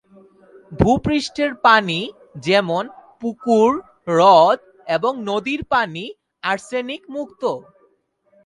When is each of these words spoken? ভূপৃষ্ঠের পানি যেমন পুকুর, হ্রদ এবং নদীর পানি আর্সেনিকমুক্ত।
ভূপৃষ্ঠের 0.71 1.51
পানি 1.65 1.99
যেমন 2.37 2.83
পুকুর, 3.21 3.71
হ্রদ 4.07 4.59
এবং 4.87 5.13
নদীর 5.29 5.61
পানি 5.73 6.05
আর্সেনিকমুক্ত। 6.43 7.43